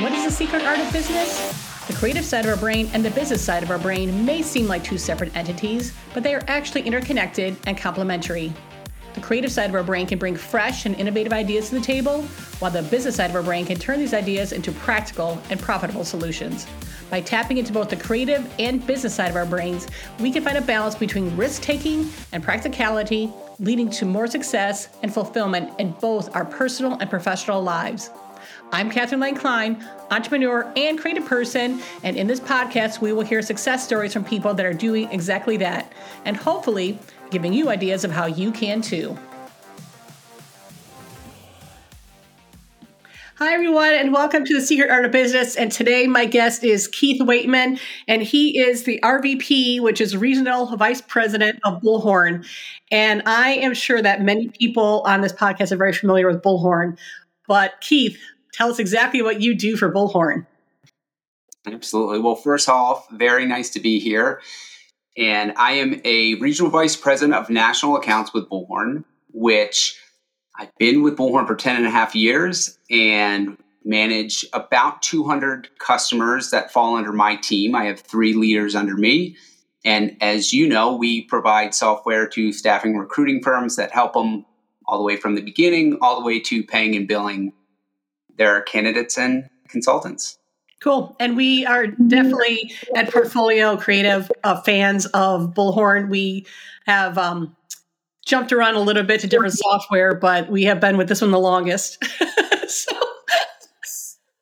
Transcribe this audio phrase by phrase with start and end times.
[0.00, 1.86] What is the secret art of business?
[1.86, 4.66] The creative side of our brain and the business side of our brain may seem
[4.66, 8.52] like two separate entities, but they are actually interconnected and complementary.
[9.14, 12.22] The creative side of our brain can bring fresh and innovative ideas to the table,
[12.60, 16.04] while the business side of our brain can turn these ideas into practical and profitable
[16.04, 16.66] solutions.
[17.10, 19.88] By tapping into both the creative and business side of our brains,
[20.20, 25.12] we can find a balance between risk taking and practicality, leading to more success and
[25.12, 28.10] fulfillment in both our personal and professional lives.
[28.72, 33.42] I'm Catherine Lane Klein, entrepreneur and creative person, and in this podcast, we will hear
[33.42, 35.92] success stories from people that are doing exactly that,
[36.24, 36.96] and hopefully
[37.30, 39.18] giving you ideas of how you can too.
[43.42, 45.56] Hi, everyone, and welcome to the Secret Art of Business.
[45.56, 50.76] And today, my guest is Keith Weightman, and he is the RVP, which is Regional
[50.76, 52.46] Vice President of Bullhorn.
[52.90, 56.98] And I am sure that many people on this podcast are very familiar with Bullhorn.
[57.48, 58.20] But, Keith,
[58.52, 60.44] tell us exactly what you do for Bullhorn.
[61.66, 62.18] Absolutely.
[62.18, 64.42] Well, first off, very nice to be here.
[65.16, 69.98] And I am a regional vice president of national accounts with Bullhorn, which
[70.60, 76.50] I've been with Bullhorn for 10 and a half years and manage about 200 customers
[76.50, 77.74] that fall under my team.
[77.74, 79.36] I have three leaders under me.
[79.86, 84.44] And as you know, we provide software to staffing recruiting firms that help them
[84.84, 87.54] all the way from the beginning, all the way to paying and billing
[88.36, 90.36] their candidates and consultants.
[90.80, 91.16] Cool.
[91.18, 96.10] And we are definitely at Portfolio Creative uh, fans of Bullhorn.
[96.10, 96.44] We
[96.84, 97.56] have um,
[98.30, 101.32] jumped around a little bit to different software, but we have been with this one
[101.32, 102.02] the longest.
[102.68, 102.92] so,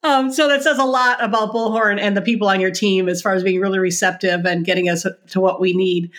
[0.03, 3.21] um, so that says a lot about Bullhorn and the people on your team as
[3.21, 6.11] far as being really receptive and getting us to what we need.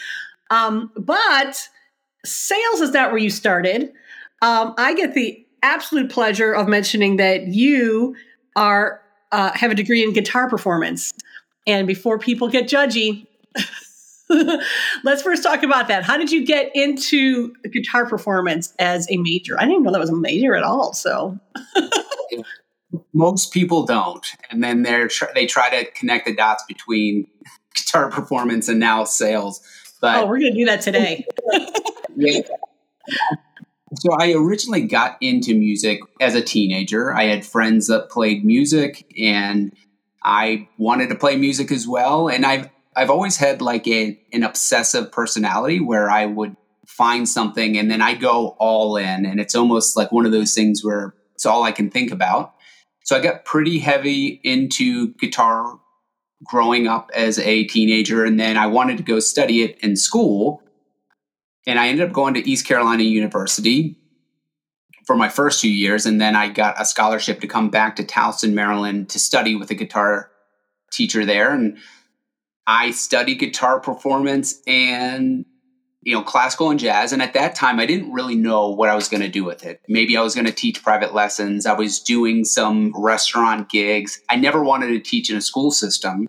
[0.50, 1.68] Um, but
[2.24, 3.92] sales is not where you started.
[4.42, 8.16] Um, I get the absolute pleasure of mentioning that you
[8.56, 11.12] are uh, have a degree in guitar performance.
[11.68, 13.28] And before people get judgy,
[15.04, 16.04] let's first talk about that.
[16.04, 19.56] How did you get into guitar performance as a major?
[19.58, 20.92] I didn't even know that was a major at all.
[20.92, 21.38] So.
[23.12, 27.28] Most people don't, and then they're they try to connect the dots between
[27.74, 29.60] guitar performance and now sales.
[30.00, 31.24] But oh, we're going to do that today.
[32.16, 32.40] yeah.
[33.96, 37.12] So I originally got into music as a teenager.
[37.12, 39.72] I had friends that played music and
[40.22, 42.28] I wanted to play music as well.
[42.28, 46.56] And I've I've always had like a an obsessive personality where I would
[46.86, 49.24] find something and then I go all in.
[49.24, 52.54] And it's almost like one of those things where it's all I can think about.
[53.04, 55.78] So I got pretty heavy into guitar
[56.44, 58.24] growing up as a teenager.
[58.24, 60.62] And then I wanted to go study it in school.
[61.66, 63.96] And I ended up going to East Carolina University
[65.06, 66.06] for my first two years.
[66.06, 69.70] And then I got a scholarship to come back to Towson, Maryland to study with
[69.70, 70.30] a guitar
[70.92, 71.52] teacher there.
[71.52, 71.78] And
[72.66, 75.44] I studied guitar performance and
[76.02, 78.94] you know classical and jazz and at that time i didn't really know what i
[78.94, 79.82] was going to do with it.
[79.88, 81.66] Maybe i was going to teach private lessons.
[81.66, 84.20] I was doing some restaurant gigs.
[84.28, 86.28] I never wanted to teach in a school system.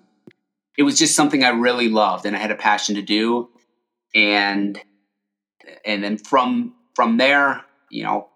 [0.78, 3.50] It was just something i really loved and i had a passion to do.
[4.14, 4.82] And
[5.86, 8.30] and then from from there, you know,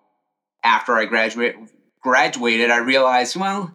[0.63, 1.55] after I graduate
[2.01, 3.73] graduated, I realized, well,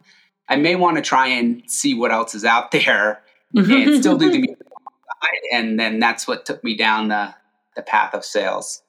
[0.48, 3.22] I may want to try and see what else is out there
[3.54, 4.56] and still do the music.
[5.52, 7.34] And then that's what took me down the
[7.76, 8.82] the path of sales.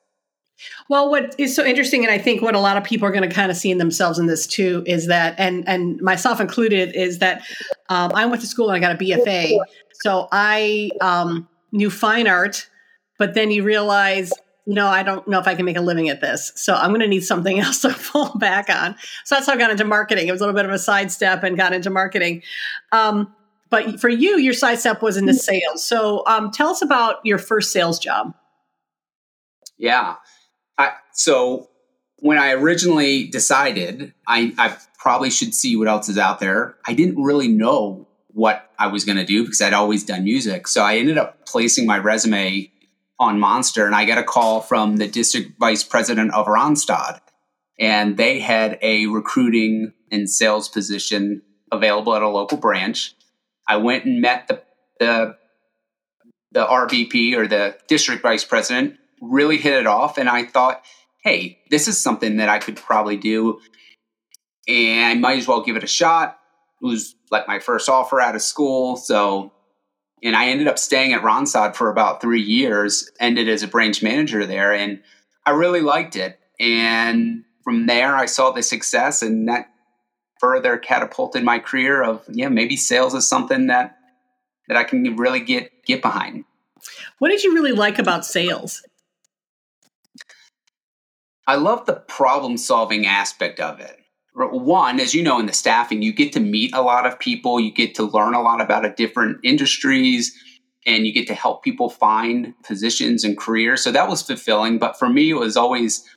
[0.89, 3.27] Well, what is so interesting, and I think what a lot of people are going
[3.27, 6.95] to kind of see in themselves in this too, is that, and and myself included,
[6.95, 7.43] is that
[7.89, 9.57] um, I went to school and I got a BFA,
[10.03, 12.69] so I um, knew fine art,
[13.17, 14.31] but then you realize
[14.67, 16.51] no, I don't know if I can make a living at this.
[16.55, 18.95] So I'm going to need something else to fall back on.
[19.25, 20.27] So that's how I got into marketing.
[20.27, 22.43] It was a little bit of a sidestep and got into marketing.
[22.91, 23.33] Um,
[23.71, 25.85] but for you, your sidestep was into sales.
[25.85, 28.35] So um, tell us about your first sales job.
[29.77, 30.17] Yeah.
[30.77, 31.69] I, so
[32.17, 36.93] when I originally decided I, I probably should see what else is out there, I
[36.93, 40.67] didn't really know what I was going to do because I'd always done music.
[40.67, 42.71] So I ended up placing my resume
[43.19, 47.19] on Monster, and I got a call from the district vice president of Randstad,
[47.79, 53.13] and they had a recruiting and sales position available at a local branch.
[53.71, 54.61] I went and met the
[54.99, 55.37] the
[56.51, 58.97] the RVP or the district vice president.
[59.21, 60.83] Really hit it off, and I thought,
[61.23, 63.61] hey, this is something that I could probably do,
[64.67, 66.37] and I might as well give it a shot.
[66.81, 69.53] It was like my first offer out of school, so
[70.21, 74.03] and I ended up staying at Randstad for about three years, ended as a branch
[74.03, 75.01] manager there, and
[75.45, 76.37] I really liked it.
[76.59, 79.70] And from there, I saw the success, and that
[80.41, 82.03] further catapulted my career.
[82.03, 83.95] Of yeah, maybe sales is something that
[84.67, 86.43] that I can really get get behind.
[87.19, 88.83] What did you really like about sales?
[91.47, 94.01] I love the problem solving aspect of it
[94.33, 97.59] one, as you know, in the staffing, you get to meet a lot of people,
[97.59, 100.33] you get to learn a lot about a different industries,
[100.85, 103.83] and you get to help people find positions and careers.
[103.83, 104.79] So that was fulfilling.
[104.79, 106.07] But for me, it was always,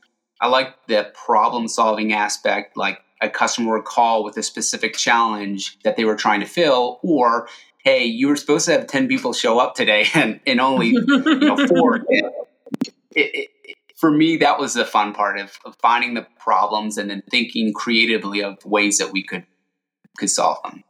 [0.40, 5.78] I like the problem solving aspect, like a customer would call with a specific challenge
[5.84, 7.48] that they were trying to fill, or
[7.84, 11.04] hey, you were supposed to have 10 people show up today and, and only you
[11.06, 12.04] know, four.
[13.16, 17.08] It, it, for me, that was the fun part of, of finding the problems and
[17.08, 19.46] then thinking creatively of ways that we could
[20.18, 20.82] could solve them.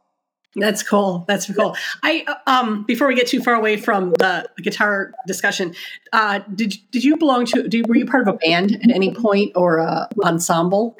[0.55, 1.25] That's cool.
[1.27, 1.75] That's cool.
[2.01, 5.75] I um before we get too far away from the guitar discussion,
[6.13, 7.67] uh, did did you belong to?
[7.67, 10.97] Did, were you part of a band at any point or a ensemble?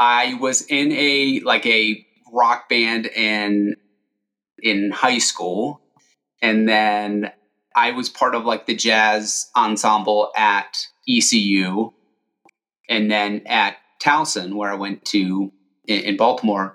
[0.00, 3.76] I was in a like a rock band in
[4.62, 5.82] in high school,
[6.40, 7.30] and then
[7.76, 11.92] I was part of like the jazz ensemble at ECU,
[12.88, 15.52] and then at Towson, where I went to
[15.86, 16.74] in, in, Baltimore.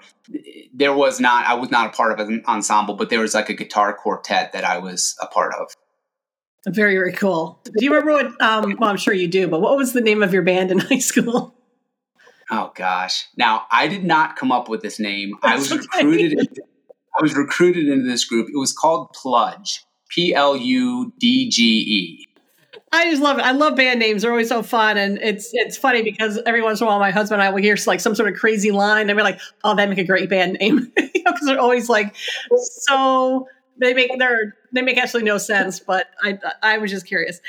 [0.74, 3.50] There was not, I was not a part of an ensemble, but there was like
[3.50, 5.74] a guitar quartet that I was a part of.
[6.68, 7.62] Very, very cool.
[7.64, 8.42] Do you remember what?
[8.42, 10.80] Um, well, I'm sure you do, but what was the name of your band in
[10.80, 11.55] high school?
[12.52, 13.28] Oh gosh!
[13.38, 15.36] Now I did not come up with this name.
[15.42, 16.06] That's I was okay.
[16.06, 16.40] recruited.
[16.40, 16.62] Into,
[17.18, 18.50] I was recruited into this group.
[18.50, 19.84] It was called Pludge.
[20.10, 22.28] P L U D G E.
[22.92, 23.46] I just love it.
[23.46, 24.22] I love band names.
[24.22, 24.98] They're always so fun.
[24.98, 27.62] And it's it's funny because every once in a while my husband and I will
[27.62, 30.30] hear like some sort of crazy line and we're like, oh, that make a great
[30.30, 30.92] band name.
[30.98, 32.16] you know, because they're always like
[32.56, 33.48] so
[33.78, 37.42] they make they're they make absolutely no sense, but I I was just curious.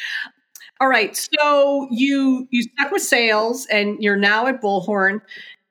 [0.81, 1.17] All right.
[1.17, 5.21] So you you stuck with sales and you're now at Bullhorn.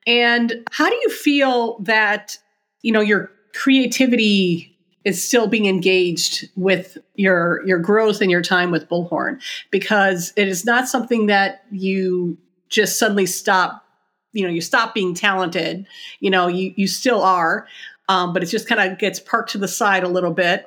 [0.06, 2.38] And how do you feel that,
[2.82, 8.70] you know, your creativity is still being engaged with your your growth and your time
[8.72, 12.36] with bullhorn because it is not something that you
[12.68, 13.84] just suddenly stop
[14.32, 15.86] you know you stop being talented
[16.20, 17.66] you know you you still are
[18.08, 20.66] um, but it just kind of gets parked to the side a little bit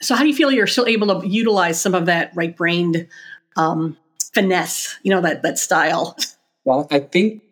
[0.00, 3.08] so how do you feel you're still able to utilize some of that right brained
[3.56, 3.96] um,
[4.34, 6.16] finesse you know that that style
[6.64, 7.42] well i think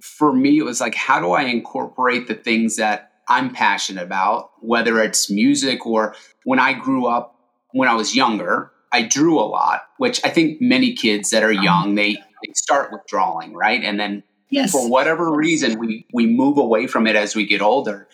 [0.00, 4.50] for me it was like how do i incorporate the things that I'm passionate about,
[4.60, 6.14] whether it's music or
[6.44, 7.36] when I grew up,
[7.72, 11.52] when I was younger, I drew a lot, which I think many kids that are
[11.52, 13.82] young, they, they start with drawing, right?
[13.82, 14.70] And then yes.
[14.70, 18.06] for whatever reason, we, we move away from it as we get older.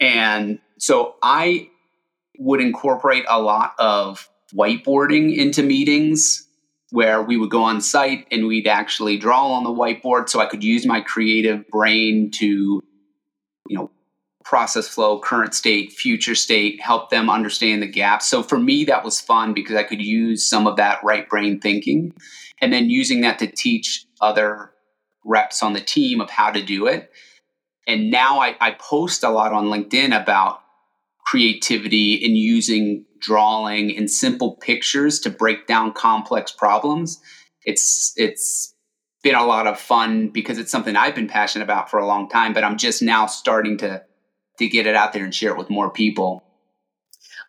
[0.00, 1.68] And so I
[2.40, 6.46] would incorporate a lot of whiteboarding into meetings
[6.90, 10.28] where we would go on site and we'd actually draw on the whiteboard.
[10.28, 12.82] So I could use my creative brain to
[13.68, 13.90] you know
[14.42, 19.04] process flow current state future state help them understand the gaps so for me that
[19.04, 22.12] was fun because i could use some of that right brain thinking
[22.60, 24.72] and then using that to teach other
[25.24, 27.10] reps on the team of how to do it.
[27.86, 30.60] And now I, I post a lot on linkedin about
[31.26, 37.20] creativity in using drawing and simple pictures to break down complex problems
[37.64, 38.74] it's it's
[39.22, 42.28] been a lot of fun because it's something I've been passionate about for a long
[42.28, 44.02] time, but I'm just now starting to
[44.58, 46.42] to get it out there and share it with more people.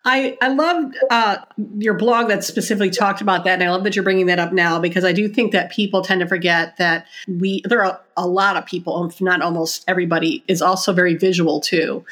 [0.04, 1.38] I I love uh,
[1.78, 4.52] your blog that specifically talked about that, and I love that you're bringing that up
[4.52, 8.28] now because I do think that people tend to forget that we there are a
[8.28, 12.04] lot of people, if not almost everybody, is also very visual too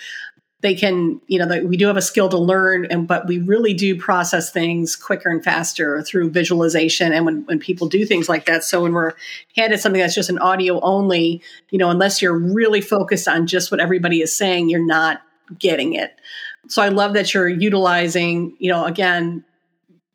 [0.62, 3.74] they can you know we do have a skill to learn and but we really
[3.74, 7.14] do process things quicker and faster through visualization.
[7.14, 9.14] And when, when people do things like that so when we're
[9.56, 13.72] handed something that's just an audio only you know unless you're really focused on just
[13.72, 15.22] what everybody is saying you're not
[15.58, 16.14] getting it.
[16.68, 19.46] So i love that you're utilizing you know again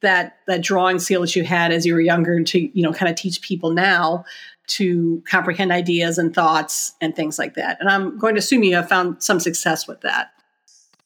[0.02, 3.10] that that drawing skill that you had as you were younger to you know kind
[3.10, 4.24] of teach people now
[4.66, 7.78] to comprehend ideas and thoughts and things like that.
[7.80, 10.30] And I'm going to assume you have found some success with that.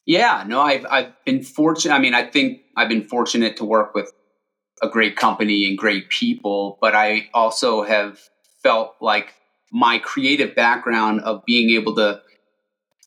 [0.07, 1.95] Yeah, no, I've I've been fortunate.
[1.95, 4.11] I mean, I think I've been fortunate to work with
[4.83, 8.19] a great company and great people, but I also have
[8.63, 9.35] felt like
[9.71, 12.23] my creative background of being able to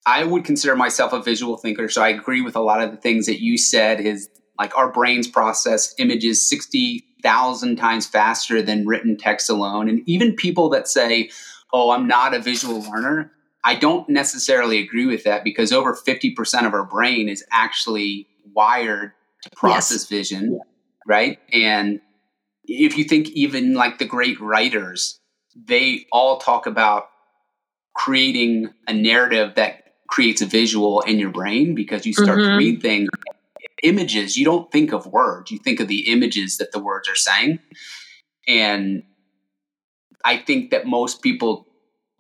[0.05, 2.97] I would consider myself a visual thinker, so I agree with a lot of the
[2.97, 4.29] things that you said is
[4.61, 10.69] like our brains process images 60,000 times faster than written text alone and even people
[10.69, 11.31] that say,
[11.73, 13.31] "Oh, I'm not a visual learner."
[13.63, 19.13] I don't necessarily agree with that because over 50% of our brain is actually wired
[19.43, 20.05] to process yes.
[20.09, 20.59] vision,
[21.07, 21.39] right?
[21.51, 21.99] And
[22.65, 25.19] if you think even like the great writers,
[25.55, 27.09] they all talk about
[27.95, 32.51] creating a narrative that creates a visual in your brain because you start mm-hmm.
[32.51, 33.09] to read things
[33.83, 37.15] images you don't think of words you think of the images that the words are
[37.15, 37.59] saying
[38.47, 39.03] and
[40.23, 41.67] i think that most people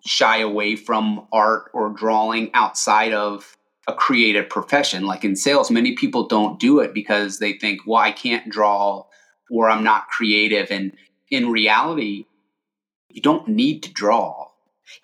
[0.05, 3.55] shy away from art or drawing outside of
[3.87, 8.01] a creative profession like in sales many people don't do it because they think well
[8.01, 9.03] i can't draw
[9.49, 10.93] or i'm not creative and
[11.29, 12.25] in reality
[13.09, 14.47] you don't need to draw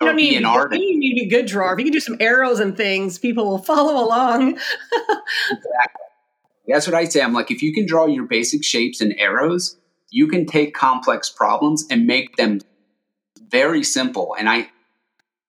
[0.00, 0.80] you don't need, an artist.
[0.80, 1.72] You need to be a good drawer.
[1.72, 4.50] If you can do some arrows and things, people will follow along.
[5.50, 6.07] exactly.
[6.68, 7.22] That's what I say.
[7.22, 9.76] I'm like, if you can draw your basic shapes and arrows,
[10.10, 12.60] you can take complex problems and make them
[13.48, 14.36] very simple.
[14.38, 14.68] And I,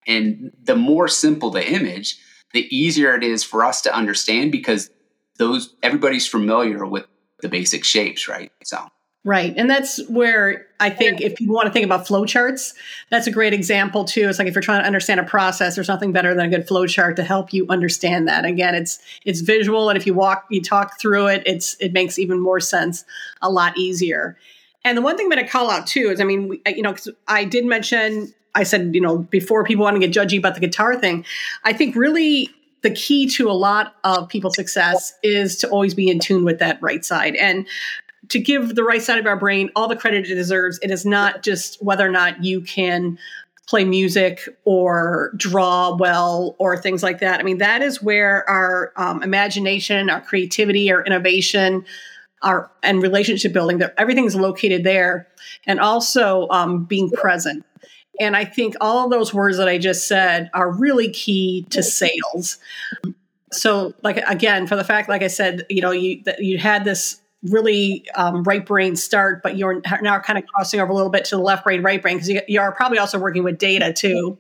[0.07, 2.17] and the more simple the image,
[2.53, 4.89] the easier it is for us to understand because
[5.37, 7.05] those everybody's familiar with
[7.41, 8.51] the basic shapes, right?
[8.63, 8.87] So
[9.25, 9.53] Right.
[9.57, 12.73] And that's where I think if you want to think about flowcharts,
[13.09, 14.29] that's a great example too.
[14.29, 16.65] It's like if you're trying to understand a process, there's nothing better than a good
[16.65, 18.45] flowchart to help you understand that.
[18.45, 22.17] Again, it's it's visual and if you walk you talk through it, it's it makes
[22.17, 23.03] even more sense
[23.41, 24.37] a lot easier.
[24.85, 26.93] And the one thing I'm going to call out too is I mean, you know,
[26.93, 30.53] cuz I did mention I said, you know, before people want to get judgy about
[30.53, 31.25] the guitar thing,
[31.65, 32.49] I think really
[32.83, 36.59] the key to a lot of people's success is to always be in tune with
[36.59, 37.35] that right side.
[37.35, 37.67] And
[38.27, 40.77] to give the right side of our brain all the credit it deserves.
[40.81, 43.17] It is not just whether or not you can
[43.69, 47.39] play music or draw well or things like that.
[47.39, 51.85] I mean, that is where our um, imagination, our creativity, our innovation,
[52.41, 55.27] our and relationship building, that everything's located there,
[55.67, 57.63] and also um, being present.
[58.19, 62.57] And I think all those words that I just said are really key to sales.
[63.51, 66.85] So, like again, for the fact, like I said, you know, you that you had
[66.85, 71.09] this really um, right brain start, but you're now kind of crossing over a little
[71.09, 73.57] bit to the left brain, right brain, because you, you are probably also working with
[73.57, 74.37] data too.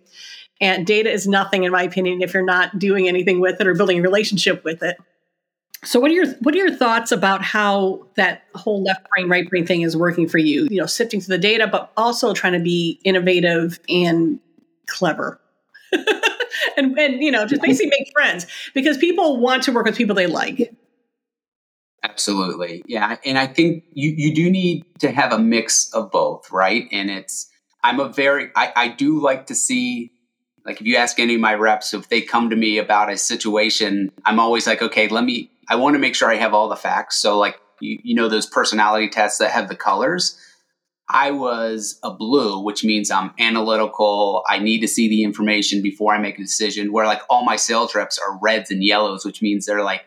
[0.61, 3.73] And data is nothing, in my opinion, if you're not doing anything with it or
[3.75, 4.97] building a relationship with it.
[5.85, 9.49] So, what are your what are your thoughts about how that whole left brain, right
[9.49, 10.67] brain thing is working for you?
[10.69, 14.41] You know, sifting through the data, but also trying to be innovative and
[14.87, 15.39] clever.
[16.77, 20.15] and and you know just basically make friends because people want to work with people
[20.15, 20.73] they like
[22.03, 22.83] Absolutely.
[22.87, 23.17] Yeah.
[23.25, 26.87] And I think you, you do need to have a mix of both, right?
[26.91, 27.49] And it's,
[27.83, 30.11] I'm a very, I, I do like to see,
[30.65, 33.17] like if you ask any of my reps, if they come to me about a
[33.17, 36.69] situation, I'm always like, okay, let me, I want to make sure I have all
[36.69, 37.17] the facts.
[37.17, 40.37] So like, you, you know, those personality tests that have the colors.
[41.11, 44.43] I was a blue, which means I'm analytical.
[44.47, 46.91] I need to see the information before I make a decision.
[46.91, 50.03] Where like all my sales reps are reds and yellows, which means they're like,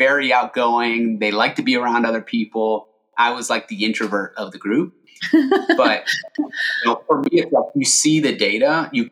[0.00, 1.18] very outgoing.
[1.18, 2.88] They like to be around other people.
[3.18, 4.94] I was like the introvert of the group.
[5.76, 6.04] but
[6.38, 6.50] you
[6.86, 9.10] know, for me, it's like you see the data, you,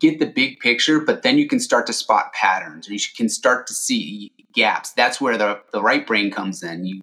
[0.00, 3.28] get the big picture, but then you can start to spot patterns or you can
[3.28, 4.92] start to see gaps.
[4.92, 6.84] That's where the, the right brain comes in.
[6.84, 7.02] You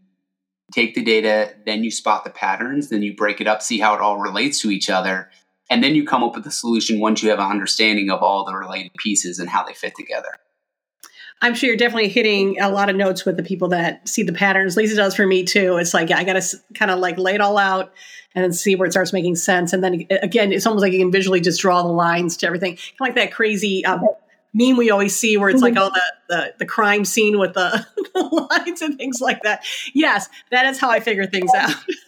[0.74, 3.96] take the data, then you spot the patterns, then you break it up, see how
[3.96, 5.29] it all relates to each other.
[5.70, 8.46] And then you come up with a solution once you have an understanding of all
[8.46, 10.38] the related pieces and how they fit together.
[11.42, 14.34] I'm sure you're definitely hitting a lot of notes with the people that see the
[14.34, 14.77] patterns.
[14.77, 15.77] Lisa does for me too.
[15.77, 17.94] It's like, yeah, I got to kind of like lay it all out
[18.34, 19.74] and then see where it starts making sense.
[19.74, 22.75] And then again, it's almost like you can visually just draw the lines to everything.
[22.75, 24.01] Kind of like that crazy um,
[24.54, 27.86] meme we always see where it's like all the, the, the crime scene with the,
[28.13, 29.63] the lines and things like that.
[29.94, 31.75] Yes, that is how I figure things out.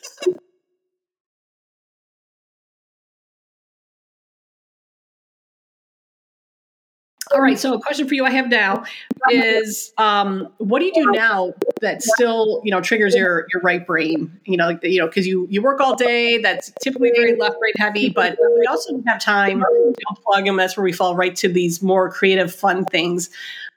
[7.37, 7.59] All right.
[7.59, 8.83] So a question for you I have now
[9.29, 13.85] is um, what do you do now that still, you know, triggers your your right
[13.85, 14.35] brain?
[14.45, 16.39] You know, you know, because you you work all day.
[16.39, 20.57] That's typically very left brain heavy, but we also have time to plug them.
[20.57, 23.29] That's where we fall right to these more creative, fun things.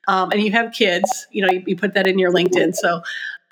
[0.09, 1.27] Um, and you have kids.
[1.31, 2.75] You know, you, you, put that in your LinkedIn.
[2.75, 3.03] So.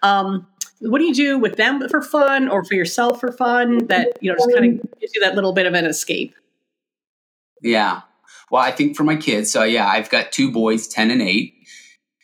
[0.03, 0.47] Um,
[0.81, 4.31] what do you do with them for fun or for yourself for fun that you
[4.31, 6.37] know just kind of gives you that little bit of an escape
[7.63, 8.03] yeah
[8.51, 11.55] well, I think for my kids, so yeah, I've got two boys, 10 and 8,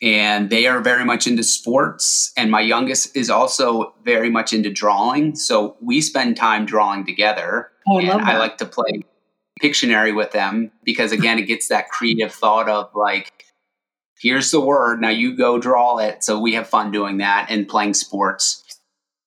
[0.01, 2.31] and they are very much into sports.
[2.35, 5.35] And my youngest is also very much into drawing.
[5.35, 7.69] So we spend time drawing together.
[7.87, 9.03] Oh, I, and I like to play
[9.61, 13.45] Pictionary with them because, again, it gets that creative thought of like,
[14.19, 16.23] here's the word, now you go draw it.
[16.23, 18.63] So we have fun doing that and playing sports.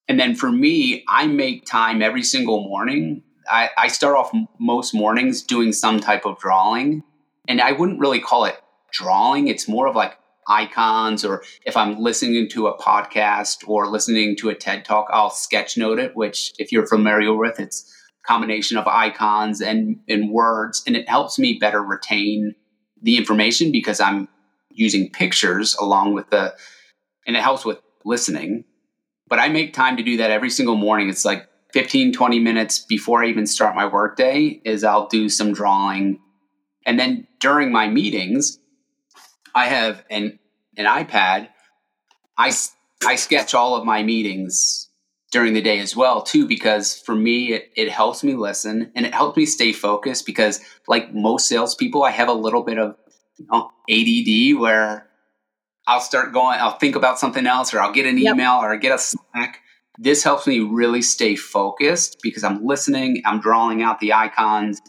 [0.09, 4.95] And then for me, I make time every single morning I, I start off most
[4.95, 7.03] mornings doing some type of drawing
[7.49, 8.57] and I wouldn't really call it
[8.93, 9.49] drawing.
[9.49, 10.17] It's more of like
[10.49, 15.31] icons, or if I'm listening to a podcast or listening to a TED talk, I'll
[15.31, 17.93] sketch note it, which, if you're familiar with, it's
[18.25, 22.55] a combination of icons and, and words, and it helps me better retain
[23.01, 24.29] the information because I'm
[24.71, 26.55] using pictures along with the,
[27.27, 28.65] and it helps with listening.
[29.29, 31.11] But I make time to do that every single morning.
[31.11, 35.53] It's like 15, 20 minutes before I even start my workday is I'll do some
[35.53, 36.21] drawing.
[36.87, 38.59] And then during my meetings,
[39.55, 40.39] I have an,
[40.77, 41.49] an iPad.
[42.37, 42.53] I,
[43.07, 44.89] I sketch all of my meetings
[45.31, 49.05] during the day as well too because for me it, it helps me listen and
[49.05, 52.97] it helps me stay focused because like most salespeople i have a little bit of
[53.37, 55.07] you know, add where
[55.87, 58.35] i'll start going i'll think about something else or i'll get an yep.
[58.35, 59.61] email or I get a slack
[59.99, 64.81] this helps me really stay focused because i'm listening i'm drawing out the icons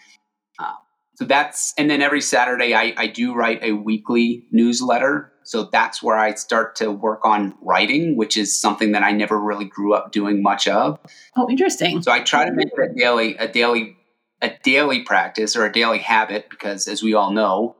[0.60, 0.74] uh,
[1.16, 6.04] so that's and then every saturday I, I do write a weekly newsletter so that's
[6.04, 9.96] where I start to work on writing, which is something that I never really grew
[9.96, 11.00] up doing much of.
[11.36, 12.04] Oh, interesting.
[12.04, 13.98] So I try to make it a daily, a daily,
[14.44, 17.76] a daily practice or a daily habit because, as we all know,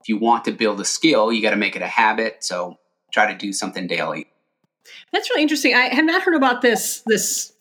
[0.00, 2.42] if you want to build a skill, you got to make it a habit.
[2.42, 2.74] So
[3.12, 4.26] try to do something daily.
[5.12, 5.74] That's really interesting.
[5.74, 7.52] I have not heard about this this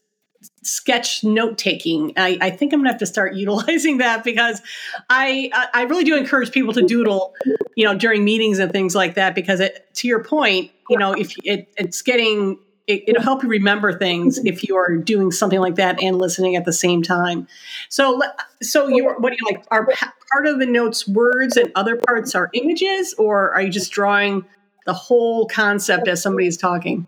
[0.63, 2.13] sketch note taking.
[2.17, 4.61] I, I, think I'm gonna have to start utilizing that because
[5.09, 7.33] I I really do encourage people to doodle,
[7.75, 9.35] you know, during meetings and things like that.
[9.35, 13.49] Because it, to your point, you know, if it, it's getting it, will help you
[13.49, 17.47] remember things if you are doing something like that and listening at the same time.
[17.89, 18.21] So,
[18.61, 19.65] so you what do you like?
[19.71, 19.87] Are
[20.31, 24.45] part of the notes words and other parts are images, or are you just drawing
[24.85, 27.07] the whole concept as somebody is talking?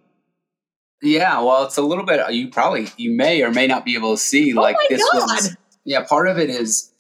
[1.02, 2.34] Yeah, well, it's a little bit.
[2.34, 4.56] You probably you may or may not be able to see.
[4.58, 5.22] Oh like this God.
[5.22, 5.58] was.
[5.84, 6.94] Yeah, part of it is,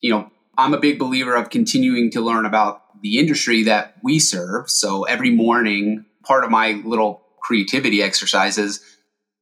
[0.00, 4.18] you know, I'm a big believer of continuing to learn about the industry that we
[4.18, 4.70] serve.
[4.70, 8.80] So every morning, part of my little creativity exercises,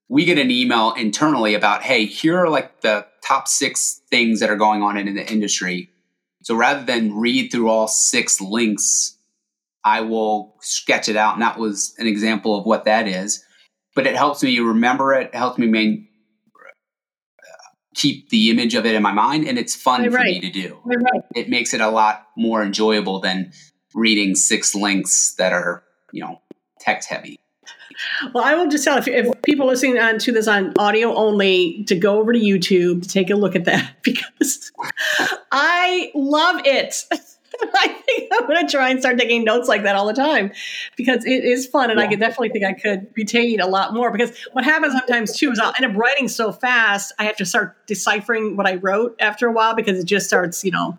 [0.09, 4.49] we get an email internally about, hey, here are like the top six things that
[4.49, 5.91] are going on in the industry.
[6.43, 9.18] So rather than read through all six links,
[9.89, 11.35] I will sketch it out.
[11.35, 13.45] And that was an example of what that is
[13.99, 15.27] but it helps me remember it.
[15.27, 16.07] It helps me main,
[17.97, 20.41] keep the image of it in my mind, and it's fun right, for right.
[20.41, 20.79] me to do.
[20.85, 21.25] Right.
[21.35, 23.51] It makes it a lot more enjoyable than
[23.95, 26.41] reading six links that are you know
[26.79, 27.41] text heavy.
[28.33, 31.83] Well, I will just tell if, if people listening on to this on audio only
[31.89, 34.71] to go over to YouTube to take a look at that because
[35.51, 37.03] I love it.
[37.75, 40.53] I think I'm going to try and start taking notes like that all the time
[40.97, 42.07] because it is fun, and yeah.
[42.07, 44.11] I could definitely think I could retain a lot more.
[44.11, 47.45] Because what happens sometimes too is I'll end up writing so fast, I have to
[47.45, 50.99] start deciphering what I wrote after a while because it just starts, you know,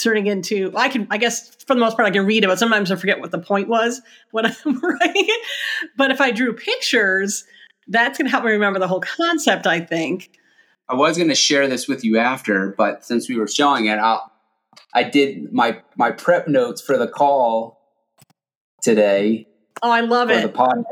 [0.00, 0.72] turning into.
[0.74, 2.96] I can, I guess, for the most part, I can read it, but sometimes I
[2.96, 5.46] forget what the point was when I'm writing it.
[5.96, 7.44] But if I drew pictures,
[7.88, 9.66] that's going to help me remember the whole concept.
[9.66, 10.38] I think.
[10.88, 13.98] I was going to share this with you after, but since we were showing it,
[13.98, 14.31] I'll
[14.94, 17.80] I did my my prep notes for the call
[18.82, 19.46] today.
[19.84, 20.52] Oh, I love it.
[20.56, 20.84] oh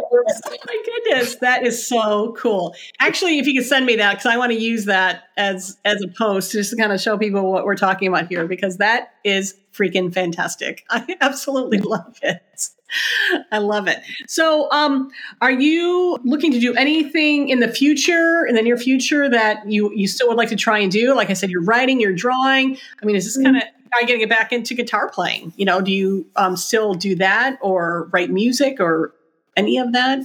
[0.67, 2.75] my goodness, that is so cool.
[2.99, 6.03] Actually, if you could send me that because I want to use that as as
[6.03, 9.15] a post just to kind of show people what we're talking about here because that
[9.25, 10.85] is freaking fantastic.
[10.91, 12.43] I absolutely love it.
[13.53, 14.01] I love it.
[14.27, 15.11] So, um,
[15.41, 19.93] are you looking to do anything in the future, in the near future, that you
[19.95, 21.15] you still would like to try and do?
[21.15, 22.77] Like I said, you're writing, you're drawing.
[23.01, 25.53] I mean, is this kind of are you getting back into guitar playing?
[25.57, 29.15] You know, do you um, still do that, or write music, or
[29.57, 30.21] any of that?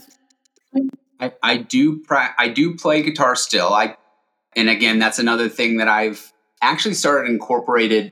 [1.19, 1.99] I, I do.
[1.99, 3.73] Pra- I do play guitar still.
[3.73, 3.95] I,
[4.55, 8.11] and again, that's another thing that I've actually started incorporated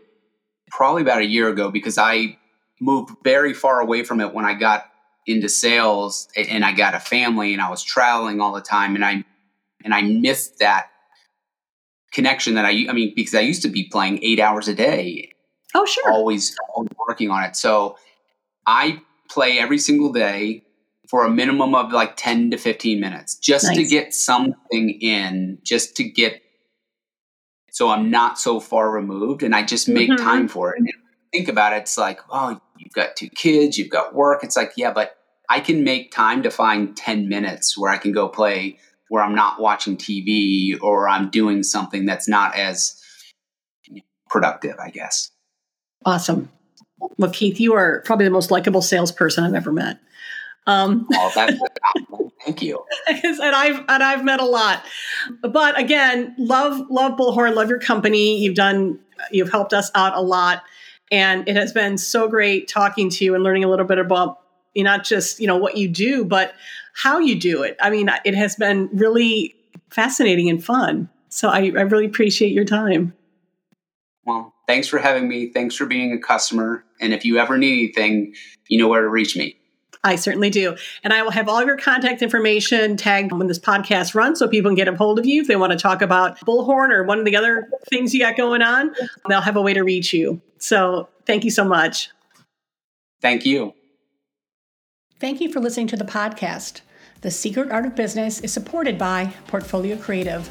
[0.70, 2.38] probably about a year ago because I
[2.80, 4.86] moved very far away from it when I got
[5.26, 9.06] into sales and I got a family and I was traveling all the time and
[9.06, 9.24] I
[9.84, 10.88] and I missed that
[12.12, 15.33] connection that I I mean because I used to be playing 8 hours a day.
[15.76, 16.12] Oh sure.
[16.12, 17.56] Always, always working on it.
[17.56, 17.98] So
[18.66, 20.64] I play every single day
[21.10, 23.78] for a minimum of like 10 to 15 minutes just nice.
[23.78, 26.42] to get something in, just to get
[27.72, 30.24] so I'm not so far removed and I just make mm-hmm.
[30.24, 30.80] time for it.
[30.80, 30.90] And
[31.32, 34.44] think about it, it's like, oh, you've got two kids, you've got work.
[34.44, 35.18] It's like, yeah, but
[35.50, 38.78] I can make time to find 10 minutes where I can go play
[39.10, 43.00] where I'm not watching TV or I'm doing something that's not as
[44.30, 45.30] productive, I guess.
[46.06, 46.50] Awesome.
[47.18, 50.00] Well, Keith, you are probably the most likable salesperson I've ever met.
[50.66, 51.60] Um, oh, that's
[52.46, 52.84] thank you.
[53.08, 54.84] and I've and I've met a lot,
[55.42, 58.39] but again, love love Bullhorn, love your company.
[58.39, 59.00] You've done
[59.32, 60.63] you've helped us out a lot
[61.12, 64.39] And it has been so great talking to you and learning a little bit about
[64.74, 66.54] you not just you know what you do, but
[66.96, 67.78] how you do it.
[67.82, 69.56] I mean, it has been really
[69.89, 71.10] fascinating and fun.
[71.30, 73.13] So I, I really appreciate your time.
[74.26, 75.49] Well, thanks for having me.
[75.49, 76.84] Thanks for being a customer.
[76.99, 78.34] And if you ever need anything,
[78.67, 79.58] you know where to reach me.
[80.06, 80.76] I certainly do.
[81.04, 84.49] And I will have all of your contact information tagged when this podcast runs so
[84.49, 87.04] people can get a hold of you if they want to talk about Bullhorn or
[87.04, 88.93] one of the other things you got going on.
[89.30, 90.41] They'll have a way to reach you.
[90.58, 92.10] So thank you so much.
[93.21, 93.73] Thank you.
[95.19, 96.82] Thank you for listening to the podcast.
[97.21, 100.49] The Secret Art of Business is supported by Portfolio Creative.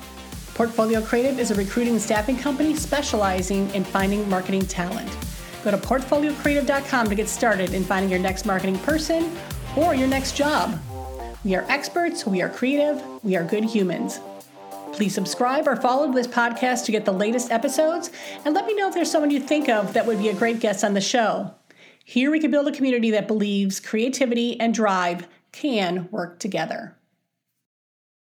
[0.55, 5.11] Portfolio Creative is a recruiting and staffing company specializing in finding marketing talent.
[5.65, 9.35] Go to portfoliocreative.com to get started in finding your next marketing person
[9.77, 10.79] or your next job.
[11.43, 14.21] We are experts, we are creative, we are good humans.
[14.93, 18.11] Please subscribe or follow this podcast to get the latest episodes
[18.45, 20.61] and let me know if there's someone you think of that would be a great
[20.61, 21.55] guest on the show.
[22.05, 26.95] Here we can build a community that believes creativity and drive can work together.